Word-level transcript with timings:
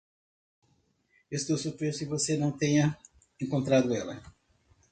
Estou 1.37 1.57
surpreso 1.59 1.99
que 1.99 2.05
você 2.13 2.35
não 2.35 2.51
tenha 2.63 2.97
encontrado 3.39 3.93
ela. 3.93 4.17